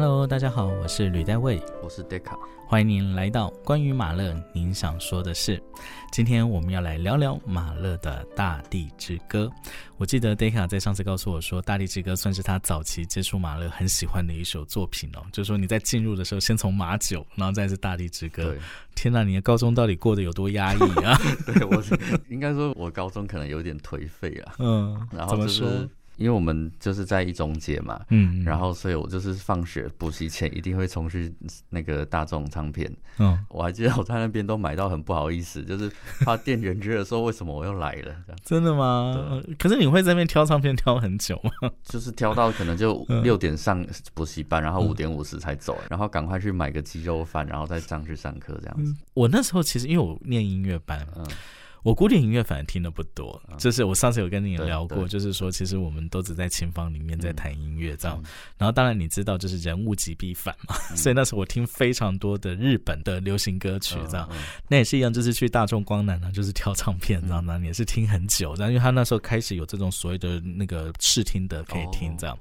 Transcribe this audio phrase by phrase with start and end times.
[0.00, 2.38] Hello，大家好，我是吕代卫，我是 Deca，
[2.68, 5.60] 欢迎您来到关于马勒您想说的事。
[6.12, 9.50] 今天我们要来聊聊马勒的《大地之歌》。
[9.96, 15.26] 我记得 Deca 在上次告诉我说，《大地之歌》算是他早期接触马勒很喜欢的一首作品哦。
[15.32, 18.54] 就是说你在进入的时候，先从马九，然后再是《大地之歌》。
[18.94, 21.18] 天哪，你的高中到底过得有多压抑啊？
[21.44, 21.82] 对我
[22.28, 24.54] 应该说，我高中可能有点颓废啊。
[24.62, 25.88] 嗯，然后就是说？
[26.18, 31.32] 因为我们就是在一中街嘛，嗯，然后所以我就是放学补习前一定会冲去
[31.70, 39.40] 那个大众唱片，嗯，我还记得我在那边都买到很不好意思，就是怕店员觉得说为什么我又来了，真的吗？
[39.58, 41.70] 可是你会在那边挑唱片挑很久吗？
[41.84, 48.94] 就是挑到可能就六点上补习班，然后五点五十才走，然后赶快去买个鸡肉饭，然后再上去上课这样子。
[49.14, 51.24] 我那时候其实因为我念音乐班，嗯。
[51.82, 58.22] 我古典音乐反而听的不多，就是我上次有跟你聊过，就是说其实我们都只在琴房里面在弹音乐这样。
[58.56, 64.28] 然后当然你知道，就是人物极必反嘛， 所以那时候我听非常多的日本的流行歌曲这样。
[64.68, 68.54] 那也是一样，就是去大众光南呢，就是挑唱片这样，那也是听很久。
[68.56, 72.36] 然后因为他那时候开始有这种所谓的那个试听的可以听这样。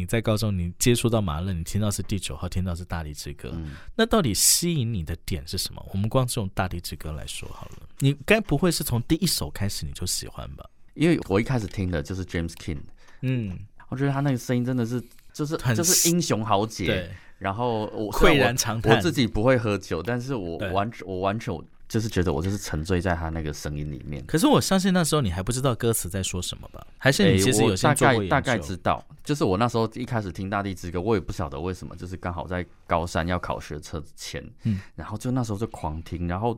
[0.00, 3.52] 你在高中你接触到马勒，你听到是第九号，听到是大地之歌，
[3.94, 5.86] 那到底吸引你的点是什么？
[5.92, 10.64] 我们光是用大地之歌来说好了，你该不会是从第一首开始你就喜欢吧？
[10.94, 12.80] 因为我一开始听的就是 James King，
[13.20, 15.02] 嗯，我觉得他那个声音真的是
[15.34, 21.54] 就是就是英雄豪杰，对然后我喟然长叹，我自己不会喝酒，但是我完我完全。
[21.90, 24.24] 就是觉得我就是沉醉在他那个声音里面。
[24.24, 26.86] 可是我相信那时候你还不知道歌词在说什么吧？
[27.02, 29.02] 还是你其实有大概大概知道？
[29.24, 36.56] 就是我那时候一开始听《大地之歌》，我也不晓得为什么，就是刚好在高三要考学车前，嗯，然后就那时候就狂听，然后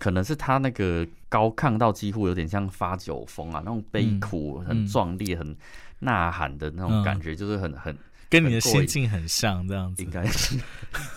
[0.00, 5.56] 可能是他那个高亢到几乎有点像发酒疯啊，那种悲苦、很壮丽、很
[6.00, 7.96] 呐喊的那种感觉，就是很很。
[8.30, 10.58] 跟你的心境很像，这样子应该是。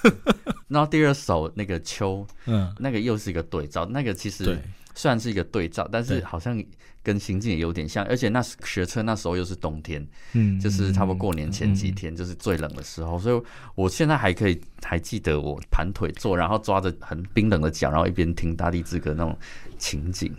[0.68, 3.88] 然后第二首那个秋，嗯，那个又是一个对照。
[3.88, 4.60] 那个其实
[4.98, 6.62] 虽然是一个对照，但是好像
[7.04, 8.04] 跟心境也有点像。
[8.06, 13.20] 而且那学车那时候又是冬天，嗯，就是差不多过年前几天，就是最冷的时候。
[13.20, 13.42] 所以
[13.76, 19.38] 我现在还可以还记得我盘腿坐，然后抓着很冰冷的脚，然后一边听《大地之歌》那种
[19.78, 20.34] 情景。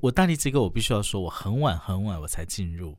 [0.00, 2.96] 我大地之歌，我必须要说，我很晚很晚我才进入，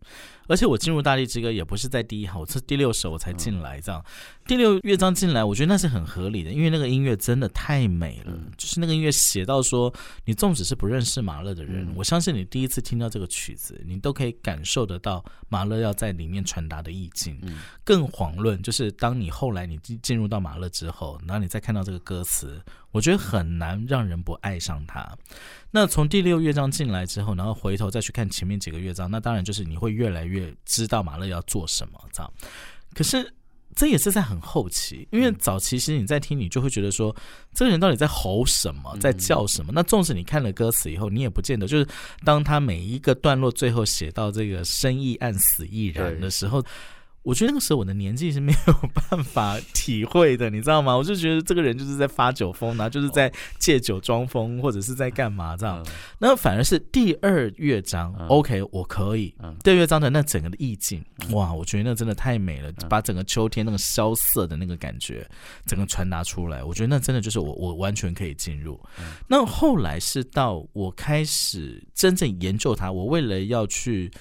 [0.47, 4.05] 而且我进入大地之歌也不是在第一行，我是第六首我才进来，这样
[4.45, 9.93] 第六乐章进来，我觉得那是很合理的，因为那个音乐真的太美了，就是那个音乐写到说，
[10.25, 17.39] 你纵使是不认识马勒的人，我相信你第一次听到这个曲子，你都可以感受得到马勒要在里面传达的意境。
[17.83, 22.61] 更遑论就是当你后来你进进入到马勒之后，然后你再看到这个歌词。
[22.91, 25.17] 我觉得很难让人不爱上他。
[25.69, 32.29] 那从第六乐章进来之后，然后回头再去看前面几个乐章，那当然就是你会越来越知道马勒要做什么，这样。
[32.93, 33.33] 可是
[33.75, 37.15] 这也是在很后期，因为早期其实你在听，你就会觉得说，
[37.53, 39.71] 这个人到底在吼什么，在叫什么？
[39.73, 41.87] 那纵使你看了歌词以后，你也不见得就是
[42.23, 46.63] 当他每一个段落最后写到这个生意暗死亦然的时候。
[47.23, 50.97] 我觉得那个时候我的年纪是没有办法体会的，你知道吗？
[50.97, 55.85] 我就觉得这个人就是在发酒疯，然后就是在借酒装疯，或者是在干嘛这样。
[56.17, 59.35] 那反而是第二乐章，OK，我可以。
[59.63, 65.23] 第二乐章的那整个的意境，哇，我觉得那真的太美了，把整个秋天那个萧瑟的那个感觉，
[65.67, 66.63] 整个传达出来。
[66.63, 68.79] 我觉得那真的就是我，我完全可以进入。
[69.27, 74.11] 那后来是到我开始真正研究它，我为了要去。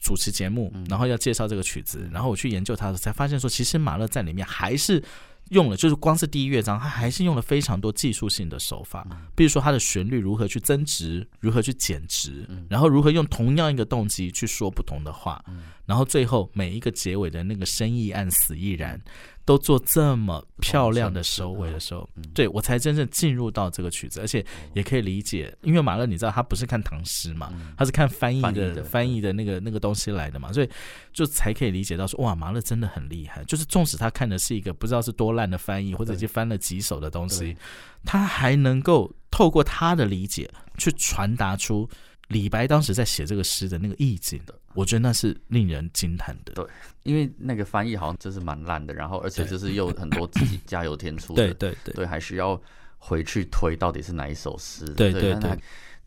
[0.00, 5.02] 主持节目，然后要介绍这个曲子，然后我去研究它，才发现说，其实马勒在里面还是
[5.50, 9.06] 用了，就是光是第一乐章，他还是用了非常多技术性的手法，
[9.36, 15.44] 比如说他的旋律如何去增值，如何去减值，然后如何用同样一个动机去说不同的话，
[15.86, 19.00] 然后最后每一个结尾的那个生意暗死亦然。
[19.46, 30.70] 都做这么漂亮的收尾的时候，对我才真正进入到这个曲子，而且也可以理解，因为马勒你知道他不是看唐诗嘛，他是看翻译的翻译的那个那个东西来的嘛，所以
[31.12, 33.42] 就才可以理解到说哇，马勒真的很厉害。
[33.44, 37.56] 就是纵使他看的是一个不知道是多烂的翻译，或者已经翻了几首的东西，
[38.04, 41.88] 他还能够透过他的理解去传达出
[42.28, 44.54] 李白当时在写这个诗的那个意境的。
[44.74, 46.52] 我觉得那是令人惊叹的。
[46.54, 46.64] 对，
[47.02, 51.52] 因为那个翻译好像就是蛮烂的，然后而且就是又很多自己 加油添醋的。
[51.52, 52.60] 对对对，对，还需要
[52.96, 54.84] 回去推到底是哪一首诗。
[54.94, 55.58] 对对对，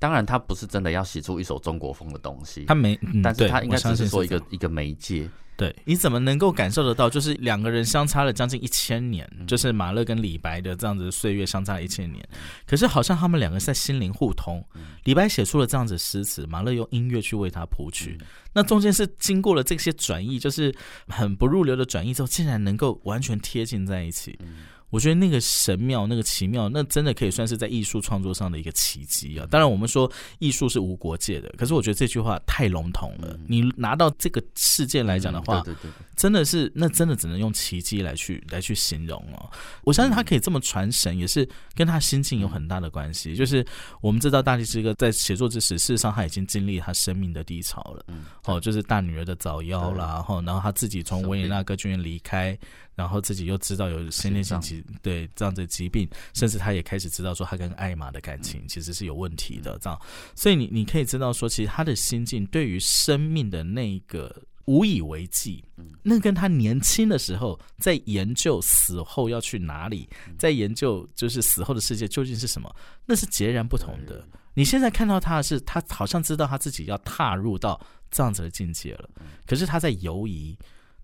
[0.03, 5.29] 当然他不是真的要写出一首中国风的东西，他没，但是他应该只是说一个一个媒介。
[5.55, 7.09] 对，你怎么能够感受得到？
[7.09, 12.27] 就是两个人相差了将近一千年，就是马勒跟李白的这样子岁月相差了一千年，
[12.65, 14.61] 可是好像他们两个在心灵互通。
[15.05, 18.17] 李白写出了这样子诗词，马勒用音乐去为他谱曲，
[18.51, 20.75] 那中间是经过了这些转译，就是
[21.07, 24.37] 很不入流的转译之后，竟然能够完全贴近在一起。
[24.93, 29.47] 我觉得那个神妙，那个奇妙，那真的可以算是在艺术创作上的一个奇迹啊！
[29.49, 33.35] 当然，我们说艺术是无国界的，可是我觉得这句话太笼统了。
[33.47, 39.49] 你拿到这个事件来讲的话，对对对，真的是那真的只能用奇迹来去来去形容哦。
[39.83, 43.35] 我相信他可以这么传神，也是跟他心境有很大的关系。
[43.35, 43.65] 就是
[43.99, 48.05] 我们知道大力之哥在写作之时，事实上他已经经历他生命的低潮了。
[48.09, 52.55] 嗯，哦，就是大女儿的早夭啦，然后然后他自己从维也纳歌剧院离开。
[52.95, 59.99] 然后自己又知道有先天性疾对这样的疾病，甚至他也开始知道说他跟艾玛的感情其实是有问题的，这样。
[60.35, 65.63] 所以你你可以知道说，其实他的心境对于生命的那个无以为继，
[66.03, 70.07] 那跟他年轻的时候在研究死后要去哪里，
[70.37, 72.73] 在研究就是死后的世界究竟是什么，
[73.07, 74.23] 那是截然不同的。
[74.53, 77.81] 你现在看到他的是，他好像知道他自己要踏入到
[78.11, 79.09] 这样子的境界了，
[79.47, 80.55] 可是他在犹疑。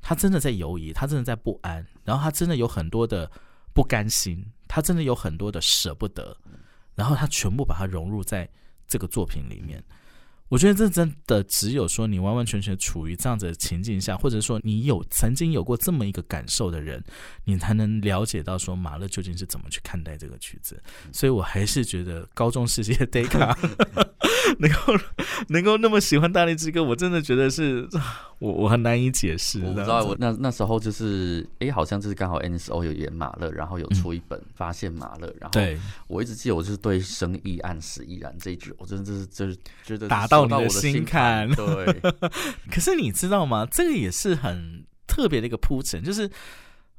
[0.01, 3.30] 他真的在犹疑，他真的在不安，然后他真的有很多的
[3.74, 6.36] 不甘心，他真的有很多的舍不得，
[6.96, 8.50] 然后他全部把它融入在
[8.88, 9.84] 这个作品里面。
[10.50, 17.04] 我觉得这真的只有说你完完全全处于这样子的情境下，或者说你有曾经有过这么一个感受的人，
[17.46, 20.81] 你才能了解到说马勒究竟是怎么去看待这个曲子。
[21.13, 23.56] 所以我还是觉得高中时期的 d 卡
[24.57, 24.94] 能够
[25.50, 27.88] 能够那么喜欢大力之歌，我真的觉得是
[28.40, 29.62] 我我很难以解释。
[29.62, 35.62] 我不知道我那那时候就是哎，好像就是刚好 NSO 有演马勒，然后有出一本发现马勒，然后
[36.07, 39.56] 我一直记得我就是对生意暗死依然这一句，我真的就是就是
[39.86, 40.38] 觉得达到。
[40.45, 42.01] 你的心坎，对。
[42.71, 43.65] 可是你知道吗？
[43.69, 46.30] 这个也是很特别的一个铺陈，就是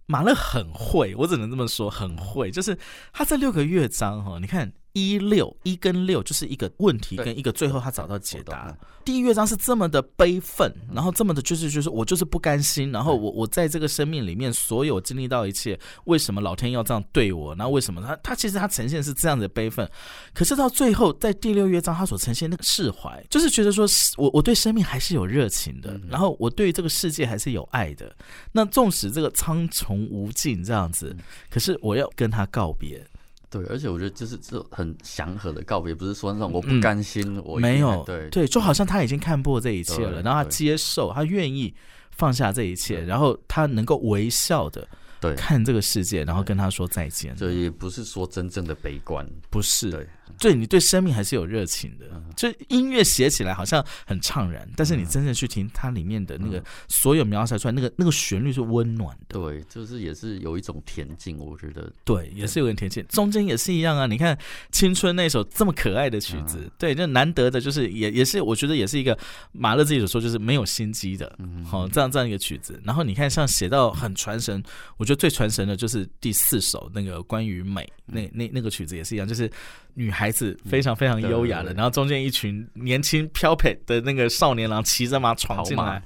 [0.06, 2.50] 马勒很会，我只能这么说，很会。
[2.50, 2.78] 就是
[3.12, 4.72] 他这六个乐章哈，你看。
[4.92, 8.76] 一六一跟六就是一个问题跟一个最后他找到解答。
[9.04, 17.54] 第一乐章是这么的悲愤，然后这么的就是就是我就是不甘心，然后我我在这个生命里面所有经历到一切，为什么老天要这样对我？
[17.54, 19.88] 然后为什么他他其实他呈现是这样的悲愤，
[20.34, 23.86] 可是到最后在第六乐章他所呈现那个释怀，就是觉得说
[24.18, 28.14] 我我对生命还是有热情的，然后我对这个世界还是有爱的。
[28.52, 31.16] 那纵使这个苍穹无尽这样子，
[31.48, 33.04] 可是我要跟他告别。
[33.50, 41.74] 对，而且我觉得就是这很祥和的告别，不是说那种我不甘心，我没有对对，就好像他已经看破这一切了，然后他接受，他愿意
[42.12, 44.86] 放下这一切，然后他能够微笑的。
[45.20, 47.36] 对，看这个世界，然后跟他说再见。
[47.36, 49.90] 这也不是说真正的悲观，不是。
[49.90, 50.08] 对，
[50.38, 52.06] 对你对生命还是有热情的。
[52.34, 59.38] 就音乐写起来好像很怅然，但是你真正去听它里面的那个所有描写出来，那个那个旋律是温暖的。
[59.38, 61.92] 对，就是也是有一种恬静，我觉得。
[62.02, 63.04] 对，也是有点恬静。
[63.08, 64.36] 中间也是一样啊，你看
[64.72, 69.18] 青春那首这么可爱的曲子，对，就难得的就是也也是我觉得也是一个
[69.52, 72.80] 马勒自己所说就是没有心机的，好这样这样一个曲子。
[72.84, 74.62] 然后你看像写到很传神，
[74.96, 75.04] 我。
[75.10, 79.50] 觉得最传神的就是第四首那个关于美那那那个曲子也是一样，就是
[79.94, 86.02] 女孩子非常非常优雅的，然后中间一群年轻飘配的那个少年郎骑着马闯进来，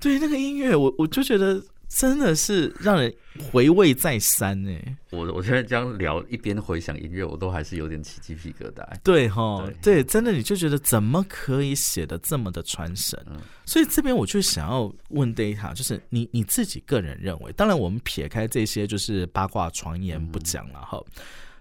[0.00, 1.62] 对那个音乐，我我就觉得。
[1.86, 3.14] 真的是让人
[3.52, 4.96] 回味再三哎！
[5.10, 8.84] 我我现在这样聊，一边回想音乐，我都还是有点起鸡皮疙瘩。
[9.04, 13.16] 对哈，对，真的你就觉得怎么可以写的这么的传神？
[13.64, 21.00] 所以这边我就想要问 Data，就是你你自己个人认为，当然我们撇开这些就是八卦传言不讲了哈，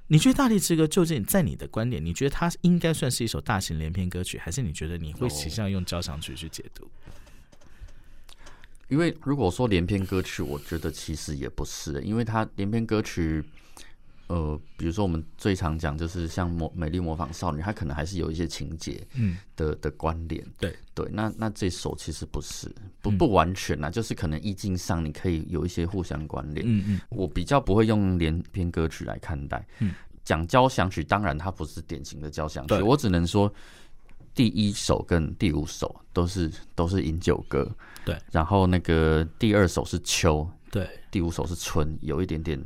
[0.08, 6.90] 你觉得《大力之歌》究竟在你的观点，你觉得它应该算是一首大型连篇歌曲，还是你觉得你会倾向用交响曲去解读？
[8.90, 13.44] 因为如果说连篇歌曲，我觉得其实也不是，因为它连篇歌曲，
[14.28, 21.08] 呃，比如说我们最常讲就是像《魔美丽模仿少女》，它可能还是有一些情节，嗯的的关联，对对。
[21.12, 26.66] 那那这首其实不是，不不完全呐，就是可能意境上你可以有一些互相关联。
[26.68, 29.66] 嗯嗯，我比较不会用连篇歌曲来看待。
[29.80, 33.54] 嗯，讲交响曲，当然它不是典型的交响曲，我只能说
[34.34, 37.70] 第一首跟第五首都是都是饮酒歌。
[38.06, 42.62] 对，然后那个第二首是秋，对，第五首是春，有一点点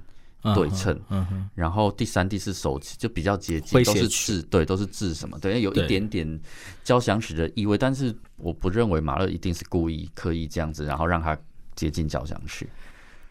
[0.56, 6.40] 对称，嗯哼，然后第三、第四首就比较接近，都是字，对，都是字什么，对，有一点点
[6.84, 11.38] 交响曲的意味，但是我不认为马勒一定是故意刻意这样子，然后让它
[11.76, 12.70] 接近交响曲。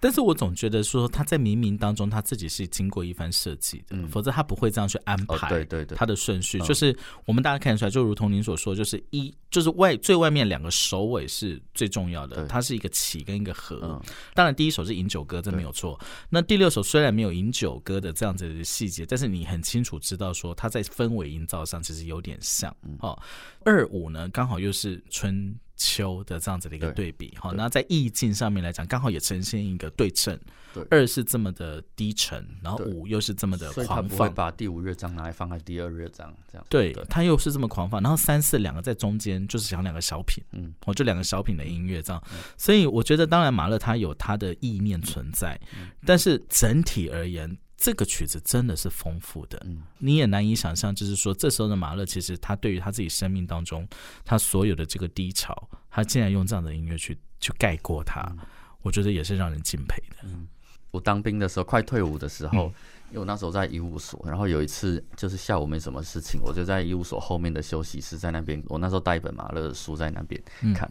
[0.00, 5.49] 但是我总觉得说他在冥冥当中他自己是经过一番设计的，否则他不会这样去安排。
[5.49, 14.00] 对对对，他的顺序就是我们大家看得出来，就如同您所说，就是一就是外最外面两个首尾是最重要的，它是一个起跟一个合。
[14.35, 15.99] 当然第一首是饮酒歌，这没有错。
[16.29, 22.75] 那第六首虽然没有饮酒歌的这样子的细节，但是你很清楚知道说他在氛围营造上其实有点像。
[23.00, 23.19] 哦，
[23.65, 25.55] 二五呢刚好又是春。
[25.76, 30.38] 秋的这样子的一个对比，好，那在意境上面来讲，刚好也呈现一个对称。
[30.75, 34.33] 对，二是这么的低沉，然后五又是这么的狂放。
[34.35, 36.66] 把第五乐章拿来放在第二乐章，这样。
[36.68, 42.23] 对，它又是这么狂放，然后三四两个在中间，就是讲两个小品，嗯，哦，就两个小品的音乐这样。
[42.59, 45.59] 所以我觉得，当然马勒他有他的意念存在，
[46.04, 47.56] 但是整体而言。
[47.76, 53.87] 这个曲子真的是丰富的，嗯，你也难以想象，就是说，这时候的马勒其实他对于他自己生命当中
[54.25, 58.35] 他所有的这个低潮，他竟然用这样的音乐去去盖过它，
[58.80, 60.16] 我觉得也是让人敬佩的。
[60.25, 60.49] 嗯，
[60.90, 62.73] 我当兵的时候，快退伍的时候，
[63.11, 70.42] 因为我那时候在医务所，然后有一次就是下午没什么事情，我就在医务所后面的休息室，在那边，我那时候带一本马勒的书在那边
[70.75, 70.90] 看，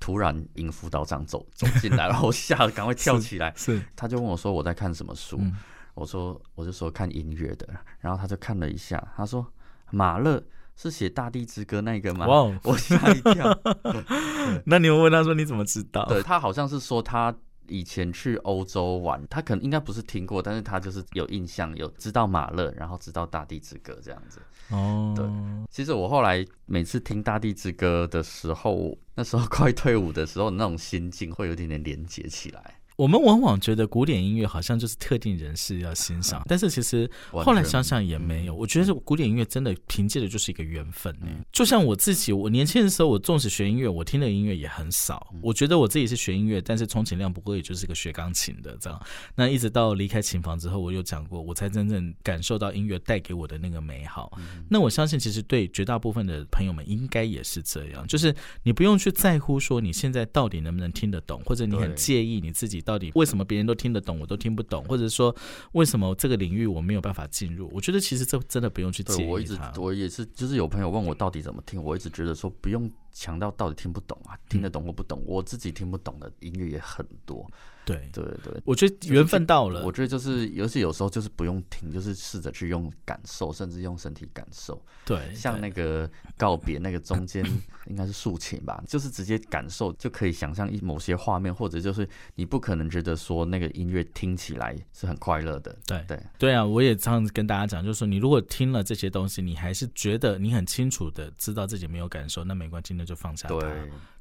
[0.00, 5.40] 突然营辅导长走走进来，然后我吓得赶快跳起来，是，他就问我说我在看什么书。
[5.96, 7.66] 我说，我就说看音乐的，
[7.98, 9.44] 然后他就看了一下，他说
[9.90, 10.40] 马勒
[10.76, 12.26] 是写《大地之歌》那个吗？
[12.26, 13.58] 哇， 我吓一跳。
[14.66, 16.04] 那你们问他说你怎么知道？
[16.04, 17.34] 对他好像是说他
[17.66, 24.38] 以前去欧洲玩，他可能应该不是听过，但是他就是有印象，有知道马勒，然后知道《大地之歌》这样子。
[24.68, 25.26] 哦，对。
[25.70, 32.74] 其实我后来每次听《大地之歌》的时候，那时候快退伍的时候，那种心境会有点点连接起来。
[32.96, 38.54] 我们往往觉得古典音乐好像就是特定人士要欣赏，但是其实后来想想也没有。
[38.54, 41.14] 我觉得古典音乐真的凭借的就是一个缘分。
[41.52, 45.34] 就像我自己，我年轻的时候，我纵使学音乐，我听的音乐也很少。
[45.42, 48.98] 我觉得我自己是学音乐，但是充其量不过也就是个学钢琴的这样。
[49.34, 54.32] 那一直到离开琴房之后，我有讲过，我才真正感受到音乐带给我的那个美好。
[54.70, 62.82] 那我相信，其实对绝大部分的朋友们应该也是这样，就是你不用去在乎说你现在到底能不能听得懂，或者你很介意你自己。
[62.86, 64.84] 到底为什么别人都听得懂，我都听不懂？
[64.84, 65.34] 或者说，
[65.72, 67.68] 为什么这个领域我没有办法进入？
[67.74, 77.50] 我觉得其实这真的不用去介意我一直我也是，就是有朋友问我到底怎么听，我一直觉得说不用强到到底听不懂啊，听得懂或不懂，我自己听不懂的音乐也很多。
[77.86, 79.84] 对对对，我觉得缘分到了。
[79.84, 84.84] 我觉得就是，尤其有时候就是不用听，就是试着去用感受，甚至用身体感受。
[85.04, 87.44] 对，像那个告别那个中间
[87.86, 95.78] 应该是竖琴吧，就是直接感受就可以想象一某些画面，或者就是你不可能觉得说那个音乐听起来是很快乐的。
[95.86, 103.58] 对对对啊，我也这样跟大家讲，就是说你如果听了这些东西，你还是觉得你很清楚的知道自己没有感受，那没关系，那就放下它。
[103.58, 103.70] 对。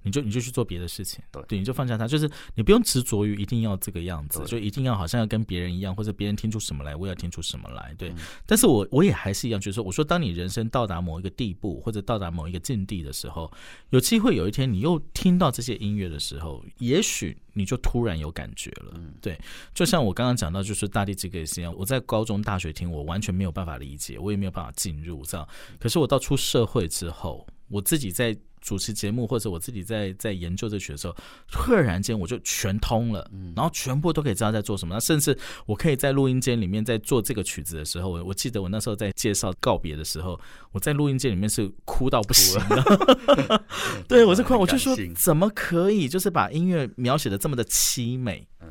[0.06, 8.14] 你就你就去做别的事情，对，对，你就放下它，就是你不用执着于一定要这个样子，就一定要好像要跟别人一样，或者别人听出什么来，我也要听出什么来，对。
[8.46, 13.52] 但是我我也还是一样，就是说，我说当你人生到达某一个地步，或者到达某一个境地的时候，
[13.90, 19.36] 有机会有一天你又听到这些音乐的时候，也许你就突然有感觉了，对。
[19.74, 25.50] 就像我刚刚讲到，就是大地之歌也是一样，我在高中、大学听，我完全没有办法理解，我也没有办法进入这样。
[25.80, 28.38] 可是我到出社会之后，我自己在。
[28.66, 31.16] 主持节目或者我自己在在研究这曲的时候，
[31.52, 34.96] 突然间我就全通了，然后全部都可以知道在做什么。
[34.96, 40.40] 那甚至我可以在录音间里面在做这个曲子的时候，我我记得我那时候在介绍告别的时候，
[40.72, 43.64] 我在录音间里面是哭到不行的。
[44.10, 48.48] 对我是哭，我就说怎么可以就是把音乐描写的这么的凄美？
[48.62, 48.68] 嗯。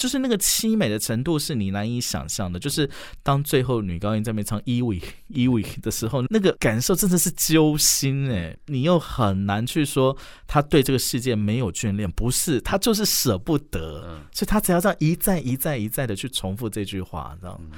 [0.00, 2.58] 就是那个凄美的程度是你难以想象的。
[2.58, 2.88] 就是
[3.22, 8.56] 当最后女高音在那边唱《E V E V》的时候，那个感受真的是揪心哎！
[8.66, 10.16] 你又很难去说
[10.46, 17.76] 他对这个世界没有眷恋，不是他就是舍不得，所以他只要这样一再一再一再的去重复这句话，知道吗？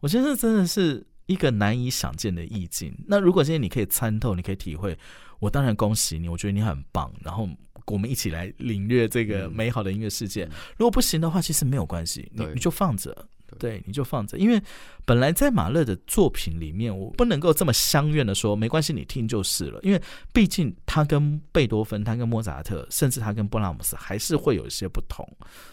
[0.00, 2.92] 我觉得真的是一个难以想见的意境。
[3.06, 4.98] 那如果今天你可以参透，你可以体会，
[5.38, 7.12] 我当然恭喜你，我觉得你很棒。
[7.22, 7.48] 然后。
[7.86, 10.44] 我们一起来领略这个美好的音乐世界。
[10.76, 13.26] 如果不行的话，其实没有关系，你你就放着，
[13.58, 14.38] 对，你就放着。
[14.38, 14.60] 因为
[15.04, 19.80] 本来在马勒的作品里面，我不能够这么相怨的说，没关系，你听就是了。
[19.82, 20.00] 因为
[20.32, 25.26] 毕竟他跟贝多芬、他跟莫扎特，甚至他跟布拉姆斯，还是会有一些不同。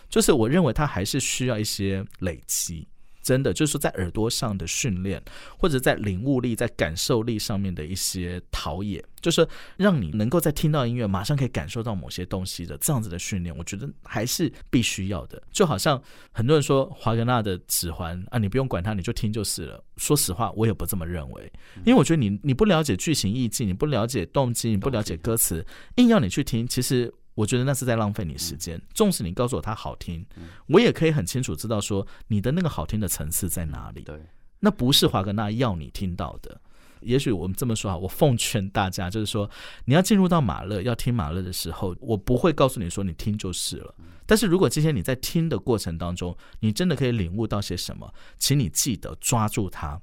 [0.10, 2.88] 就是我认为他还是需要一些累积。
[3.28, 5.22] 真的就是在耳朵上的训练，
[5.60, 15.44] 或者在领悟力、在感受力上面的一些陶冶，就是让你能够在听到音乐马上可以感受到某些东西的这样子的训练，我觉得还是必须要的。
[15.52, 19.84] 就好像很多人说华格纳的指环啊，你不用管它，你就听就是了。
[19.98, 21.52] 说实话，我也不这么认为，
[21.84, 25.66] 因为我觉得你你不了解剧情意境，你不了解动机，你不了解歌词，
[25.98, 27.14] 硬要你去听，其实。
[27.38, 28.82] 我觉得那是在浪费你时间。
[28.96, 30.26] 纵使你告诉我它好听，
[30.66, 34.02] 我也可以很清楚知道说你的那个好听的层次在哪里。
[34.02, 34.20] 对，
[34.60, 36.60] 那不是华格纳要你听到的。
[37.02, 39.48] 也许我们这么说啊，我奉劝大家，就是说
[39.86, 43.94] 你要进入到马勒要听马勒的时候，我不会告诉你说你听就是了。
[44.26, 50.02] 但是如果今天你在听的过程当中，你真的可以领悟到些什么，请你记得抓住它。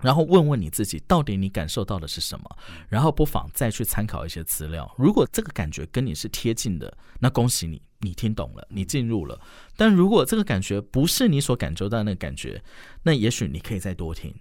[0.00, 2.56] 然后问问你自己，到底你感受到的是什么？
[2.88, 4.92] 然后不妨再去参考一些资料。
[4.98, 9.40] 如果这个感觉跟你是贴近的，那恭喜你，你听懂了，你进入了。
[9.76, 12.62] 但如果这个感觉不是你所感受到的那个感觉，
[13.02, 14.34] 那也许你可以再多听。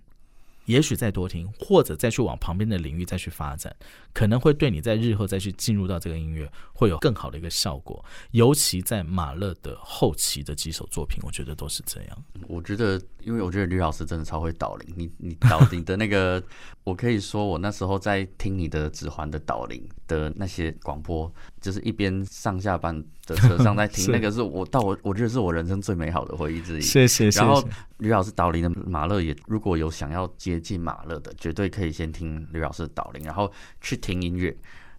[0.65, 3.75] 也许再多听，或者再去往旁边的领域再去发展，
[4.13, 8.03] 可能会对你在日后再去进入到这个音乐会有更好的一个效果。
[8.31, 12.23] 尤其在马勒的后期的几首作品，我觉得都是这样。
[12.47, 16.41] 我觉得，因为我觉得吕老师真的超会导聆，你你导聆的那个，
[16.83, 21.31] 我可以说我那时候在听你的指环的导聆的那些广播，
[21.61, 26.81] 就是一边上下班的车上在 听，那个是我到我我觉得是我人生最美好的回忆之一。
[26.81, 27.29] 谢谢。
[27.29, 27.63] 然后
[27.99, 30.55] 吕老师导聆的马勒也，如果有想要接。
[30.65, 33.51] 近马勒的，绝对可以先听吕老师的导聆，然后
[33.81, 34.55] 去听音乐。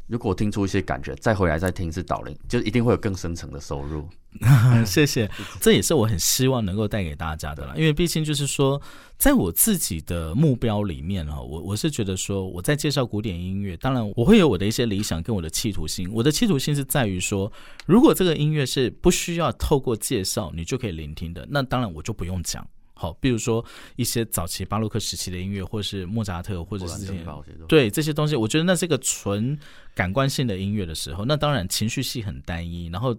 [0.07, 4.09] 如果听出一些感觉，再回来再听一次导聆，就一定会有更深层的收入。
[4.85, 5.29] 谢谢，
[5.61, 7.73] 这也是我很希望能够带给大家的啦。
[7.75, 8.81] 因为毕竟就是说，
[9.17, 16.09] 在我自己的目标里面哈，我我是觉得说，我在介绍古典音乐，当然我会有我的一些理想跟我的企图心。
[16.13, 17.51] 我的企图心是在于说，
[17.87, 22.67] 如果这个音乐是不需要透过介绍你就可以聆听的，那当然我就不用讲。
[22.97, 27.25] 好，比如说一些早期巴洛克时期的音乐，或是莫扎特，或者是这些，
[27.69, 29.57] 对这些东西，我觉得那是一个纯
[29.95, 33.17] 感官性的音乐的时候，那当然情绪系很单一，然后。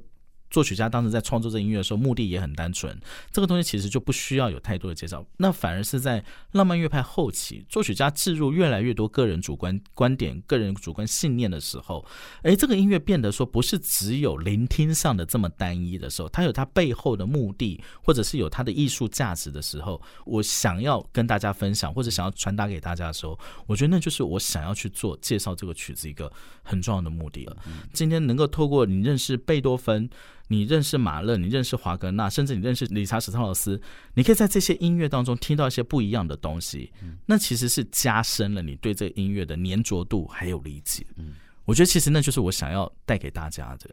[0.49, 2.97] 作曲家当时在创作这音乐的时候，目的也很单纯。
[3.31, 6.23] 这个东西其实就不需要有太多的介绍，那反而是在
[6.53, 12.05] 浪漫乐派后期，作曲家置入越来越多个人主观观点、个人主观信念的时候，
[12.43, 26.31] 哎，这个音乐变得说不是只有聆听上的这么单一的时候，它有它背后的目的，或者是有它的艺术价值的时候，我想要跟大家分享，或者想要传达给大家的时候，我觉得那就是我想要去做介绍这个曲子一个
[26.63, 27.57] 很重要的目的了。
[27.91, 30.09] 今天能够透过你认识贝多芬。
[30.47, 33.79] 你认识马勒，你认识华格纳，甚至你认识理查史特劳斯，
[34.13, 36.91] 你可以在这些音乐当中听到一些不一样的东西。
[37.25, 41.05] 那其实是加深了你对这个音乐的粘着度还有理解。
[41.17, 41.33] 嗯，
[41.65, 43.89] 我觉得其实那就是我想要带给大家的。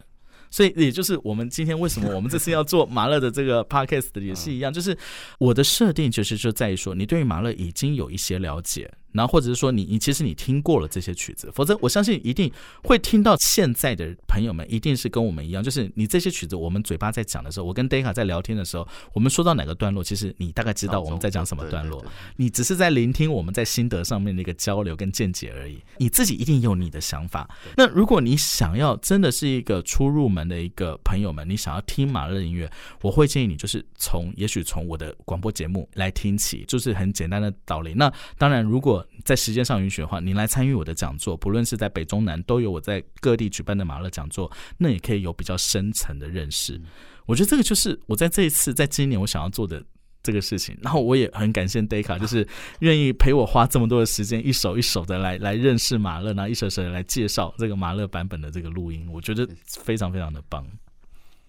[0.51, 4.97] 所以也就是我们今天为什么我们这次要做马勒的这个 podcast 的也是一样，就是
[5.39, 8.89] 我的设定就是就在于说，你对于马勒已经有一些了解。
[9.15, 22.05] 然后或者是说你你其实你听过了这些曲子，否则我相信一定会听到现在的朋友们一定是跟我们一样，就是你这些曲子我们嘴巴在讲的时候，我跟 Deka 在聊天的时候，我们说到哪个段落，其实你大概知道我们在讲什么段落，
[22.37, 25.81] 你只是在聆听我们在心得上面的一个交流跟见解而已。
[25.99, 27.49] 你自己一定有你的想法。
[27.77, 37.95] 那如果你想要真的是一个初入门的一个朋友们，你想要听马勒音乐，我会建议你就是从也许从我的广播节目来听起，就是很简单的道理。
[37.95, 46.81] 那当然如果在时间上允许的话，您来参与我的讲座，不论是在北中南，都有我在各地举办的马勒讲座，那也可以有比较深层的认识。
[47.27, 49.83] 我觉得这个就是我在这一次，在今年我想要做的
[50.23, 50.77] 这个事情。
[50.83, 52.47] 然后我也很感谢 Deka，就是
[52.81, 60.67] 愿意陪我花这么多的时间，一首一首的来来认识马勒，然后一首首的来介绍这个马勒版本的这个录音，我觉得非常非常的棒。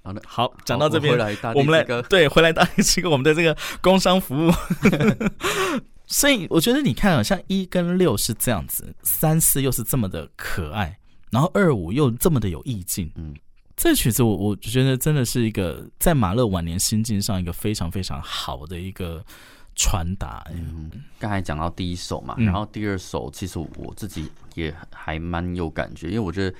[0.02, 1.14] 好的，好，讲到这边，
[1.56, 4.52] 我们来对回来大理这个我们的这个工商服务。
[6.08, 10.98] 所以我觉得你看啊，像一跟六是这样子，三四又是这么的可爱，
[11.32, 13.12] 然后二五又这么的有意境。
[13.16, 13.34] 嗯，
[13.76, 19.24] 这曲子我我觉得真的是一个在马勒晚年心境上一个非常非常好的一个
[19.76, 20.46] 传达。
[20.54, 26.56] 嗯，刚才讲到第一首嘛，然后第二首其实我自己也还蛮有感觉，因为我觉得。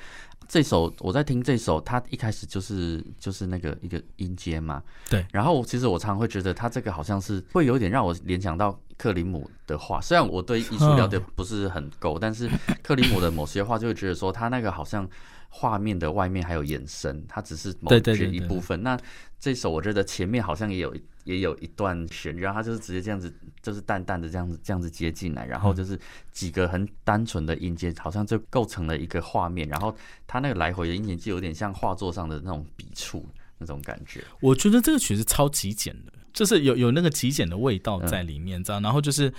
[0.48, 4.80] 这首我在听这首，它一开始就是就是那个一个音阶嘛，
[5.10, 5.26] 对。
[5.32, 10.00] 然后其实我常常会觉得，它这个好像是会有点让我联想到克里姆的话。
[10.02, 12.50] 虽然我对艺术了解不是很够，但是
[12.84, 15.08] 克里姆的某些话就会觉得说，他那个好像
[15.50, 18.82] 画面的外面还有延伸，它只是某一部分。
[18.84, 19.00] 那
[19.40, 20.96] 这首我觉得前面好像也有。
[21.26, 26.00] 也有一段旋律，然后它就是直接这样子，就是淡淡的这样子，这样子接进来，然后就是
[26.32, 29.68] 几个很单纯的音阶，好像就构成了一个画面。
[29.68, 29.92] 然后
[30.28, 33.28] 他那个来回的音阶就有点像画作上的那种笔触
[33.58, 34.24] 那种感觉。
[34.40, 39.34] 我觉得这个曲子超极简的，就是有有那个极简的味道在里面，这样，然后就是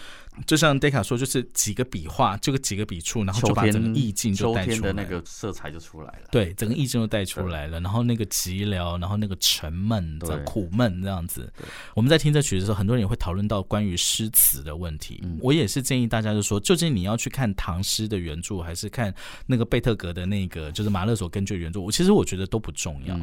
[0.46, 6.28] 就像 Deca 说，就是几个笔画，这个几个笔触，然后就把整个意境就带出来，的那个色彩就出来了。
[6.32, 11.52] 对，整个意境就带出来了，然后那个寂寥，然后那个沉闷、苦闷这样子。
[11.94, 15.22] 我们在听这曲的时候，很多人也会讨论到关于诗词的问题。
[15.40, 19.14] 我也是建议大家就说，究竟你要去看唐诗的原著，还是看
[19.46, 21.80] 那个贝特格的那个就是马勒所根据原著？
[21.82, 23.14] 我其实我觉得都不重要。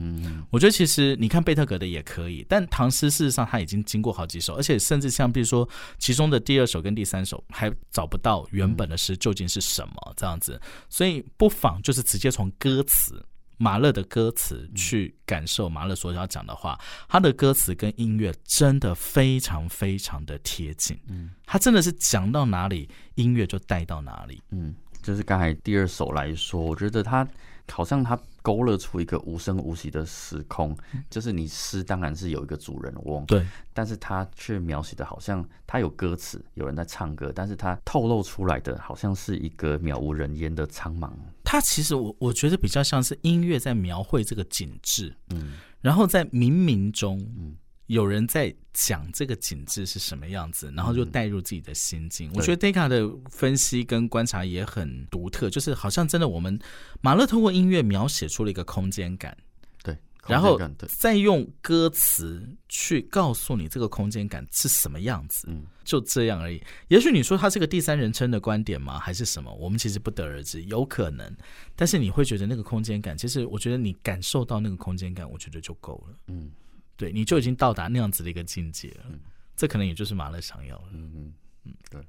[0.52, 13.26] 我觉得其实你看贝特格的也可以，但唐诗事实上它已经经过好几首，而且甚至像比如说其中的第二首跟第三首还找不到原本的诗究竟是什么这样子，所以不妨就是直接从歌词
[13.58, 27.28] 马勒的歌词去感受马勒所要讲的话，他的歌词跟音乐真的非常非常的贴近，嗯，他真的是讲到哪里音乐就带到哪里，嗯，就是刚才第二首来说，我觉得他
[27.72, 28.20] 好像他。
[28.44, 30.78] 勾勒出一个无声无息的时空，
[31.10, 41.10] 就是你诗当然是有一个主人翁，对，但是他却描写的好像他有歌词，有人在唱歌，但是他透露出来的好像是一个渺无人烟的苍茫。
[41.44, 47.56] 他其实我我觉得比较像是音乐在描绘这个景致，嗯，然后在冥冥中，嗯。
[47.88, 52.32] 有人在讲这个景致是什么样子，然后就带入自己的心境。
[52.34, 56.58] 我觉得 Deka 的分析跟观察也很独特，就是好像真的我们
[57.02, 59.38] 马勒通过音乐描写出了一个空间感，
[59.84, 66.64] 对，然后再用歌词去告诉你这个空间感是什么样子，嗯，就这样而已。
[66.88, 68.98] 也许你说他是个第三人称的观点吗？
[68.98, 69.54] 还是什么？
[69.54, 71.36] 我们其实不得而知，有可能。
[71.76, 76.50] 但是你会觉得那个空间感，其实我觉得你感受到那个空间感，我觉得就够了，嗯。
[76.96, 79.06] 对，你就已经到达那样子的一个境界了，
[79.56, 80.84] 这可能也就是马勒想要的。
[80.94, 81.34] 嗯嗯
[81.66, 82.02] 嗯，对。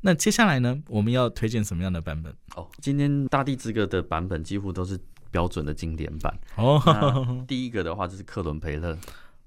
[0.00, 2.34] 那接下来呢，我们要推荐什么样的版本？
[2.56, 4.98] 哦，今天《大地之歌》的版本几乎都是
[5.30, 6.38] 标准的经典版。
[6.56, 8.98] 哦， 第一个的话就是克伦培勒，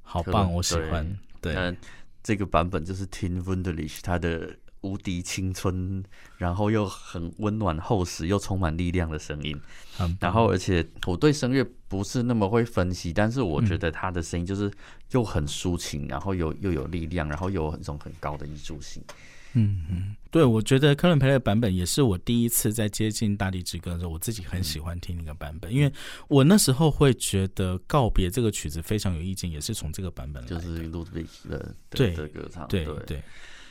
[0.01, 1.17] 好棒，我喜欢。
[1.41, 1.75] 对，那
[2.23, 4.57] 这个版本就是 Tin Wunderlich，他的。
[4.81, 6.03] 无敌青春，
[6.37, 9.59] 然后又很温暖厚实又充满力量的声音，
[10.19, 14.71] 然后而且我对声乐不是那么会分析，但是我觉得他的声音就是
[15.11, 19.03] 又很抒情，然后又又有力量，然后又有一种很高的艺术性。
[19.53, 25.91] 嗯嗯，对，我觉得科伦培的版本也是我第一次在接近《大地之歌》的时候，我自己很喜欢听那个版本，因为
[26.27, 32.85] 我那时候会觉得告别这个曲子非常有意境，也是从这个版本来，就是路易的对的歌唱，对。
[33.07, 33.23] 对。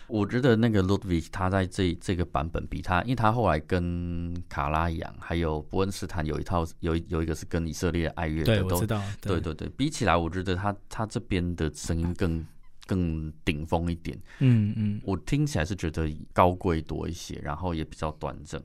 [0.08, 8.86] 我觉得那个 Ludwig 他在这这个版本比他，因为他后来跟卡拉扬还有伯恩斯坦有一套有有一个是跟以色列爱乐的，都
[9.20, 12.46] 对对对，比起来我觉得他他这边的声音更
[12.86, 18.62] 更顶峰一点，嗯嗯，我听起来是觉得高贵多一些，然后也比较端正。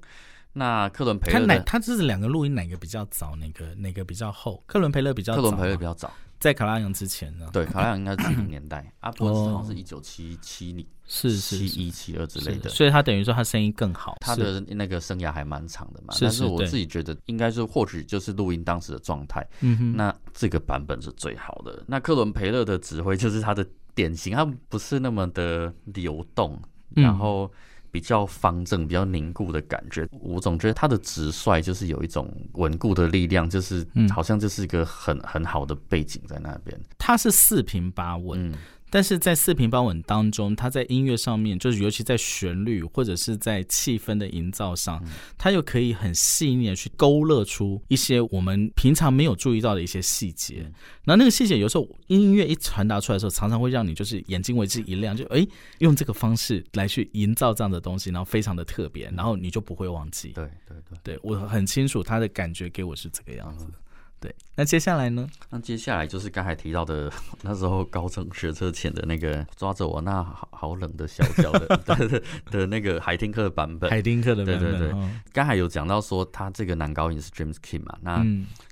[0.54, 4.64] 那克伦培勒，他哪他这是两个录音哪个比较早，哪个哪个比较后？
[4.68, 6.12] 克伦培勒比较，克伦培勒比较早。
[6.40, 7.48] 在卡拉扬之前呢？
[7.54, 16.16] 对，卡拉扬应该是七零年代， 阿波斯好像是一九七七年，是七一七二之类的，所以他等于说他声音更好，他的那个生涯还蛮长的嘛。
[16.20, 21.84] 但是我自己觉得应该是或许就是录音当时的状态，嗯哼，那这个版本是最好的。
[21.86, 26.60] 那克伦培勒的指挥就是他的典型，他不是那么的流动，
[26.96, 27.50] 然后。
[27.92, 36.80] 比较方正、比较凝固的感觉，我总觉得他的直率就是有一种稳固的力量，就是好像就是一个很很好的背景在那边。
[36.98, 38.54] 他是四平八稳。
[38.92, 45.02] 但是在四平八稳当中，他在音乐上面，就是尤其在旋律或者是在气氛的营造上，
[45.38, 50.58] 他又可以很细腻的去勾勒出一些我们平常没有注意到的一些细节。
[51.06, 55.48] 然后那个细节有时候音乐一传达出来的时候，常常会让你就是眼睛为之一亮，就哎
[55.80, 60.34] 用这个方式来去营造这样的东西，然后非常的特别，然后你就不会忘记。
[60.34, 63.66] 对对对，对我很清楚他的感觉给我是这个样子。
[64.22, 65.28] 对，那接下来呢？
[65.50, 73.90] 那接下来就是刚才提到的， 那时候高中学车前的那个抓着我那好好冷的小脚的 的的那个海听课的版本。
[73.90, 74.72] 海听课的版本。
[74.72, 77.98] 对对对，刚才有讲到说他这个男高音是 James King 嘛？
[78.02, 78.24] 那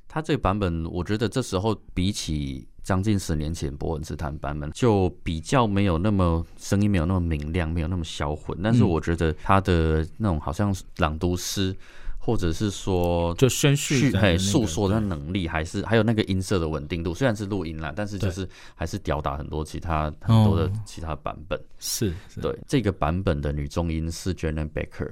[0.08, 8.56] 他这个版本，我觉得这时候比起将近十年前伯恩斯坦版本，就比较没有那么声音没有那么明亮，没有那么销魂。
[8.62, 11.76] 但是我觉得他的那种好像朗读诗。
[12.22, 21.60] 或者是说，就宣叙、嘿诉说的能力，还是还有那个音色的稳定度，虽然是录音啦，但是就是还是吊打很多其他很多的其他版本。
[21.80, 25.10] 是对这个版本的女中音是 Janet Becker。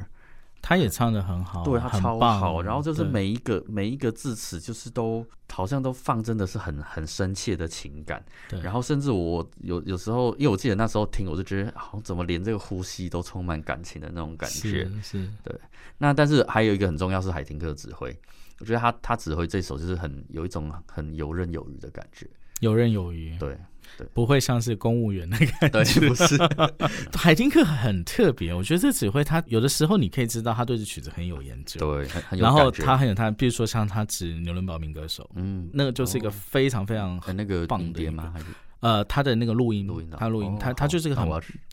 [0.61, 15.55] 他也唱的很好，对他超好，然后就是每一个每一个字词，就是都好像都放真的是很很深切的情感，对，然后甚至我有有时候，因为我记得那时候听，我就觉得好像怎么连这个呼吸都充满感情的那种感觉，是，对。
[15.99, 18.13] 那但是还有一个很重要是海廷克指挥，
[18.59, 22.29] 我觉得他他指挥这首就是很有一种很游刃有余的感觉。
[22.59, 23.37] 游刃有余。
[23.37, 23.57] 对。
[23.97, 26.07] 对，不会像是公务员那个感觉。
[26.07, 26.37] 不是，
[27.15, 28.53] 海丁克很特别。
[28.53, 31.79] 我觉得这指挥他有的时候你可以知道他对这曲子很有研究。
[31.79, 38.33] 对，然后他很有他，比如说像他指牛伦堡民歌手，嗯，那个就是一个非常非常很那个棒的吗？
[38.79, 41.27] 呃，他的那个录音，录音，他录音，他他就是个很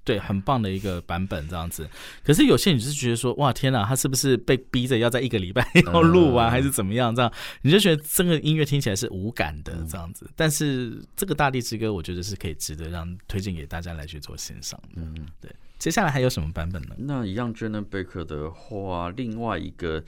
[0.05, 1.89] 对很棒的一个版本这样子。
[2.23, 7.15] 可是有些人就是觉得说，哇，天哪，他是不是被逼着要在一个礼拜要录完，还是怎么样？
[7.15, 10.29] 这样你就觉得这个音乐听起来是无感的这样子。
[10.35, 15.03] 但是这个大地之歌，我觉得是可以值得让推荐给大家来去做欣赏的。
[15.03, 15.51] 嗯，对。
[15.79, 16.95] 接下来还有什么版本呢？
[16.97, 20.03] 那一样 j e n n Baker 的话，另外一个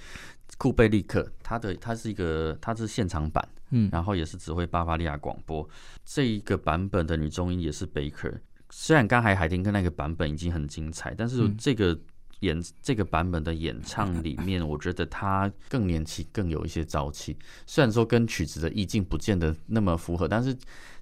[0.57, 3.47] 库贝利克，他的他是一个，他是现场版。
[3.71, 5.69] 嗯，然后也是指挥巴伐利亚广播
[6.05, 8.39] 这一个版本的女中音也是 Baker。
[8.71, 11.99] 虽然刚才海丁跟那个版本已经很精彩，但是这个
[12.41, 17.37] 演这个版本的演唱里面，我觉得她更年轻，更有一些朝气。
[17.67, 20.57] 虽然说跟曲子的意境不见得那么符合，但是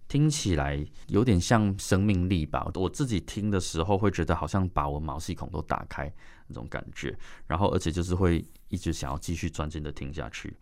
[0.07, 2.70] 听起来有点像生命力吧。
[2.74, 6.12] 我自己听的时候会觉得好像把我毛细孔都打开
[6.46, 10.55] 那种感觉，然后而且就是会一直想要继续专心的听下去。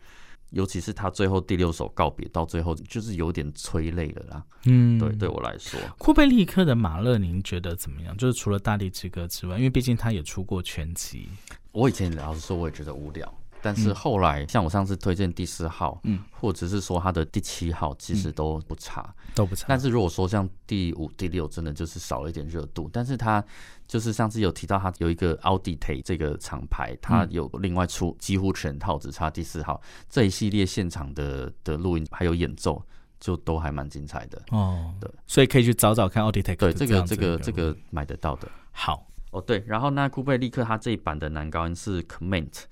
[0.52, 4.44] 尤其是他最后第六首告别，到最后就是有点催泪了啦。
[4.64, 8.16] 嗯，对，对我来说，库贝利克的马勒，您觉得怎么样？
[8.16, 11.28] 就是除了《大地之歌》之外，因为毕竟他也出过全集。
[11.72, 13.41] 我以前老实说，我也觉得无聊。
[13.62, 19.66] 但是后来，像我上次推荐第四号，嗯，或者是说他的第七号，其实都不差，都不差。
[19.68, 22.90] 但是如果说像第五、第六，真的就是少了一点热度。
[22.92, 23.42] 但是他
[23.87, 32.83] 就是上次有提到，他有一个奥迪 y 这个厂牌，它有另外出几乎全套，只差第四号这一系列现场的的录音还有演奏，
[33.20, 34.92] 就都还蛮精彩的哦。
[35.01, 38.48] 对，所以可以去找找看奥迪 y 对，这个这个这个买得到的。
[38.72, 42.64] 好哦，对，然后那库贝利克他这一版的男高音是 Comment。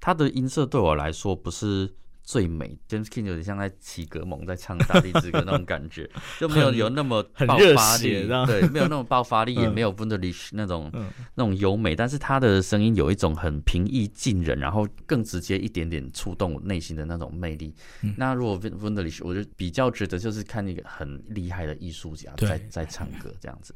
[0.00, 6.06] 他的音色对我来说不是最美，James King 有点像在起格蒙在唱大地之歌那种感觉，
[6.38, 10.92] 就没有有那么爆发力，对，没有那种爆发力，也没有 v u n d e r l i c h 那种
[11.36, 17.74] 那种优美，但是他的声音有一种很平易近人，然后更直接一点点触动我内心的那种魅力。
[18.18, 23.74] 那如果 v u n d e r l i c h 我就比较觉得就是看一个很厉害的艺术家在在唱歌这样子。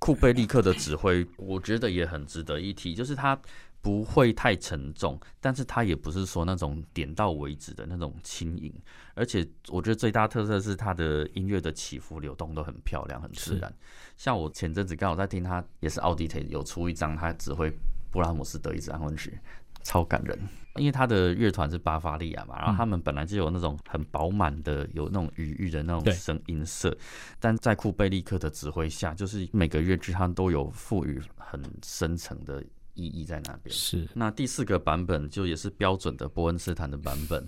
[0.00, 3.40] 库贝利克的指挥，我觉得也很值得一提，就是他。
[3.86, 8.74] 不会太沉重，但是它也不是说那种点到为止的那种轻盈，
[9.14, 13.72] 而且我觉得最大特色是它的音乐的起伏流动都很漂亮、很自然。
[14.16, 17.72] 像我前阵子刚好在听他，也是奥迪特有出一张他指挥
[18.10, 19.38] 布拉姆斯德意志安魂曲，
[19.84, 20.36] 超感人。
[20.74, 26.92] 因为他的乐团是巴伐利亚嘛，然后他们本来就有那种很饱满的、有那种愉悦的那种声音色，
[27.38, 32.64] 但在库贝利克的指挥下，就是每个乐句他都有赋予很深层的。
[32.96, 33.72] 意义在哪边？
[33.72, 37.46] 是那第四个版本就也是标准的伯恩斯坦的版本，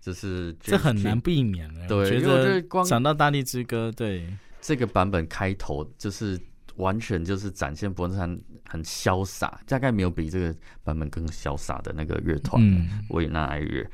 [0.00, 1.88] 就是 这很难避免了。
[1.88, 4.24] 对，因为光讲到大地之歌，对
[4.60, 6.40] 这个版本开头就是
[6.76, 12.62] 完全就是展现伯恩斯坦很潇洒，大概没有比这个版本更潇洒的那个乐团
[13.08, 13.84] 维也纳爱乐。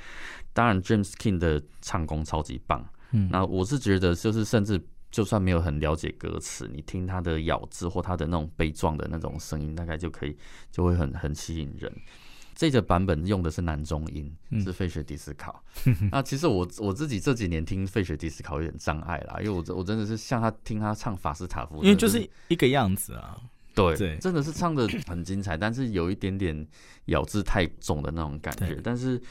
[0.52, 2.86] 当然，James King 的唱功超级棒。
[3.12, 4.80] 嗯，那我是觉得就是甚至。
[5.10, 10.36] 就算没有很了解歌词，你听他的咬字或他的那种悲壮的那种声音，大概就可以
[10.70, 11.92] 就会很很吸引人。
[12.54, 14.30] 这个版本用的是男中音，
[14.62, 15.62] 是费雪迪斯考。
[16.12, 23.40] 那其实我我自己这几年听费雪迪斯考有点障碍啦，因为我我真的是像他听他唱法斯塔夫，因为就是一个样子啊。
[23.74, 26.66] 对，真的是唱的很精彩，但是有一点点
[27.06, 28.80] 咬字太重的那种感觉。
[28.82, 29.22] 但是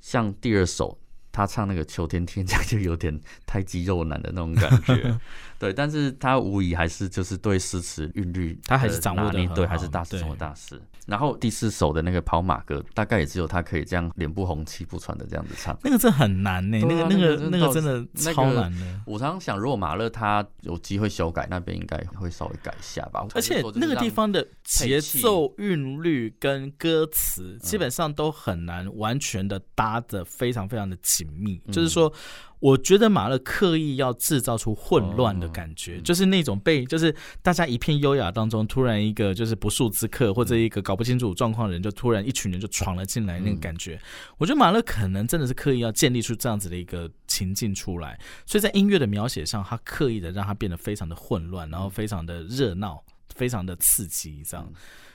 [0.00, 0.98] 像第二首。
[1.36, 5.20] 他唱那个秋天天降就有点太肌肉男的那种感觉，
[5.60, 10.80] 对，但是他无疑还是就是对诗词韵律，他还是掌握的对，还是大师中的大师。
[11.06, 15.78] 然后第四首的那个跑马歌，大概也只有他可以这样脸不红气不喘的这样子唱。
[15.84, 19.00] 那个真很难呢，那个那个那个真的超难的。
[19.06, 23.24] 我常常想，如果马勒他有机会修改，那边应该会稍微改一下吧。
[23.34, 31.60] 而且那个地方的节奏、韵律跟歌词，基本上都很难完全的搭的非常非常的紧密。
[31.70, 32.12] 就是说。
[32.58, 44.00] 我觉得马勒刻意要制造出混乱的感觉，就是那种被就是大家一片优雅当中，突然一个就是不速之客或者一个搞不清楚状况的人，就突然一群人就闯了进来那个感觉。
[44.38, 54.66] 我觉得马勒可能真的是刻意要建立出这样子的一个情境出来，所以在音乐的描写上，他刻意的让它变得非常的混乱，然后非常的热闹，非常的刺激，这样。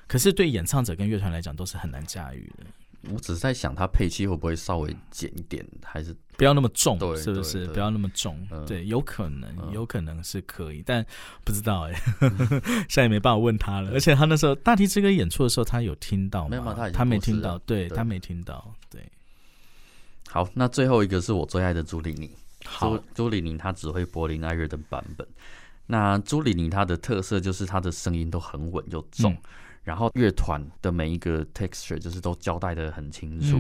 [0.08, 2.66] 可是对演唱者跟乐团来讲，都是很难驾驭的。
[3.10, 7.00] 我只是在想，他配器会不会稍微减一点，还是不要那么重？
[7.18, 8.38] 是不是不要那么重？
[8.68, 11.04] 对，有可能，有可能是可以，但
[11.44, 11.94] 不知道哎，
[12.88, 13.92] 现在也没办法问他了。
[13.92, 16.76] 而且他那时候大提之歌演出的时候，他有听到吗？
[16.94, 18.74] 他没听到，对他没听到。
[18.90, 19.02] 对，
[20.28, 22.30] 好，那最后一个是我最爱的朱莉尼。
[22.80, 25.28] 朱朱里尼他指挥柏林爱乐的版本。
[25.88, 29.36] 那朱里尼他的特色就是她的声音都很稳又重，
[29.84, 33.60] 然后乐团的每一个 texture 就是都交代的很清楚。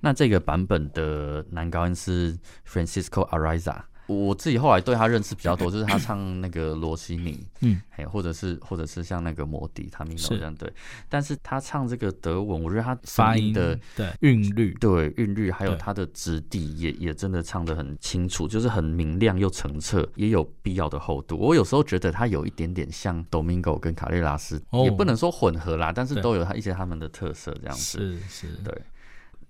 [0.00, 2.36] 那这个版本的男高音是
[2.66, 3.82] Francisco Ariza。
[4.06, 10.70] 我自己后来对他认识比较多，就是他唱那个罗西尼，嗯，哎，或者是或者是像那个摩迪，他们这样对。
[11.08, 21.36] 但是他唱这个德文，我觉得他发音的对韵律，对韵律，还有他的质地也也真的唱的很清楚，就是很明亮又澄澈，也有必要的厚度。
[21.38, 27.98] 我有时候觉得他有一点点像 Domingo 跟卡列拉斯，也不能说混合啦，但是都有他一些他们的特色这样子。
[28.28, 28.82] 是是，对。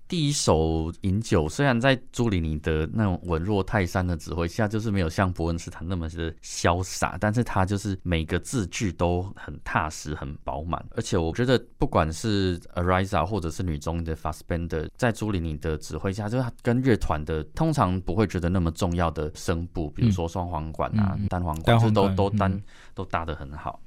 [0.07, 10.83] 第一首《饮酒》虽然在朱里尼的那种稳若泰山的指挥下，就是没有像伯恩斯坦那么的潇洒，但是他就是每个字句都很踏实、很饱满。
[10.91, 22.61] 而且我觉得，不管是 Ariza 或者是女中的 Fastbender，在朱里尼的指挥下，就是跟乐团的通常不会觉得那么重要的声部，比如说双簧管啊、单簧管，这都都单
[22.93, 23.79] 都搭的很好。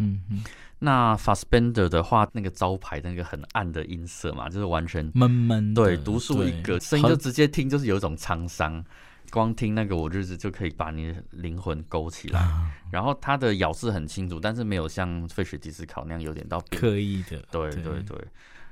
[0.00, 0.42] 嗯嗯。
[0.82, 8.82] 那 Fastbender 的话，那个招牌那个很暗的音色嘛，就是完全闷闷，对，独树一格，声音就直接听就是有一种沧桑，
[9.30, 12.42] 光听那个我日子就可以把你的灵魂勾起来。
[12.90, 17.38] 然后他的咬字很清楚，但是没有像费雪迪斯考那样有点到刻意的。
[17.50, 18.16] 对对对，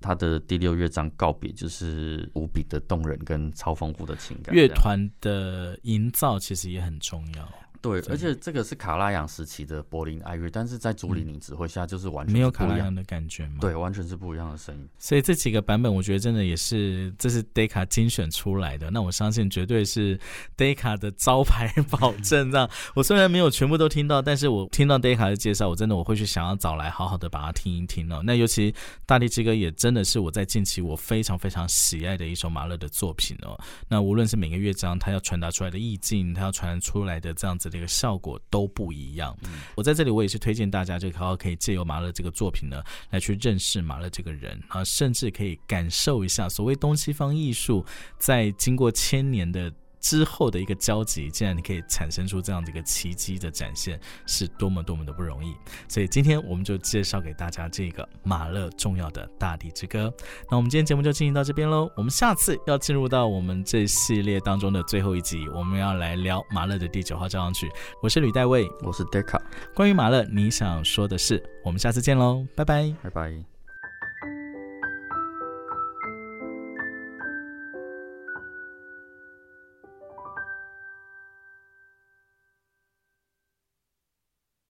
[0.00, 4.54] 他的第六乐章告别就是无比的动人跟超丰富的情感。
[4.54, 7.46] 乐团的营造其实也很重要。
[7.80, 13.58] 对，而且这个是卡拉扬时期的柏林爱乐，但是在朱里尼指挥下，就是完全没有卡拉扬的感觉嘛。
[13.60, 14.88] 对，完全是不一样的声音。
[14.98, 18.90] 所以这几个版本，我觉得真的也是，这是 Decca 精选出来的。
[18.90, 20.18] 那我相信绝对是
[20.56, 22.50] Decca 的招牌保证。
[22.50, 28.20] 这样，我虽然没有全部都听到，但是我听到 Decca 的介绍，我真的我会去想要找来好好的把它听一听哦。
[28.24, 28.72] 那尤其
[29.06, 33.58] 《大地之歌》也真的是我在近期我非常非常喜爱的一首马勒的作品哦。
[33.88, 37.67] 那无论是每个乐章，它要传达出来的意境，它要传出来的这样子。
[37.68, 39.36] 这个效果都不一样。
[39.74, 47.84] 我在这里，我也是推荐大家，就好好可以借由马勒这个作品呢，来去认识马勒这个人啊，甚至可以感受一下所谓东西方艺术
[48.18, 49.72] 在经过千年的。
[50.08, 55.54] 之后的一个交集，竟然你可以产生出这样的一个奇迹的展现，是多么多么的不容易。
[55.86, 60.10] 所以今天我们就介绍给大家这个马勒重要的大地之歌。
[60.50, 61.90] 那我们今天节目就进行到这边喽。
[61.94, 67.70] 我们下次要进入到我们这系列当中的最后一集，我们要来聊马勒的第九号交响曲。
[68.02, 69.38] 我是吕代卫，我是 Decca。
[69.74, 71.42] 关于马勒，你想说的是？
[71.62, 73.57] 我们下次见喽，拜拜，拜拜。